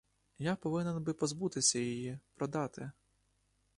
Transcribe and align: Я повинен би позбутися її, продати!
Я 0.39 0.55
повинен 0.55 1.03
би 1.03 1.13
позбутися 1.13 1.79
її, 1.79 2.19
продати! 2.35 2.91